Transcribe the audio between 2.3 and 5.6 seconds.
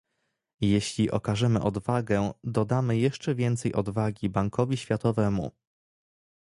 dodamy jeszcze więcej odwagi Bankowi Światowemu